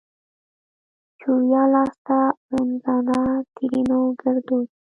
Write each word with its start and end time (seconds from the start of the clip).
چوریا 1.19 1.63
لاسته 1.73 2.19
اونزنا؛ 2.51 3.21
ترينو 3.55 3.99
ګړدود 4.21 4.67